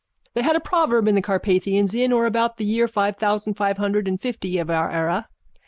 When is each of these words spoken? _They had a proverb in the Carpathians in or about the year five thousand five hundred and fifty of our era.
_They 0.33 0.41
had 0.41 0.55
a 0.55 0.59
proverb 0.59 1.07
in 1.07 1.13
the 1.13 1.21
Carpathians 1.21 1.93
in 1.93 2.11
or 2.11 2.25
about 2.25 2.57
the 2.57 2.65
year 2.65 2.87
five 2.87 3.17
thousand 3.17 3.53
five 3.53 3.77
hundred 3.77 4.07
and 4.07 4.19
fifty 4.19 4.57
of 4.57 4.71
our 4.71 4.89
era. 4.89 5.27